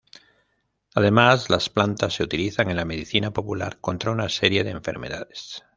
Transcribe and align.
Además, 0.95 1.51
las 1.51 1.69
plantas 1.69 2.15
se 2.15 2.23
utilizan 2.23 2.71
en 2.71 2.77
la 2.77 2.85
medicina 2.85 3.31
popular 3.33 3.77
contra 3.79 4.09
una 4.09 4.29
serie 4.29 4.63
de 4.63 4.71
enfermedades. 4.71 5.63